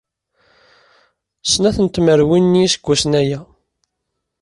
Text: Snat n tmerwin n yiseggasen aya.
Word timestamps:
Snat 1.51 1.77
n 1.83 1.87
tmerwin 1.87 2.45
n 2.57 2.59
yiseggasen 2.61 3.13
aya. 3.21 3.39